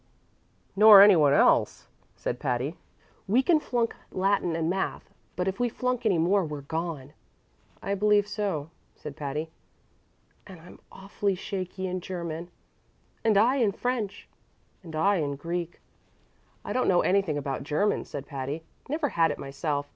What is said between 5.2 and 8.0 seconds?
but if we flunk any more we're gone." "I